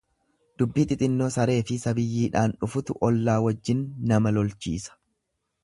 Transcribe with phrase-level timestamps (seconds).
[0.61, 4.99] Dubbii xixinnoo sareefi sabiyyiidhaan dhufutu ollaa wajjin nama lolchiisa.